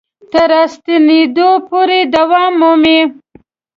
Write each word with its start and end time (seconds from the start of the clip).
تر 0.31 0.47
راستنېدو 0.53 1.49
پورې 1.67 1.99
دوام 2.15 2.51
مومي. 2.61 2.99